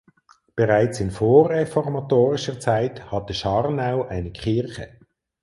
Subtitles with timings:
[0.55, 4.97] Bereits in vorreformatorischer Zeit hatte Scharnau eine Kirche.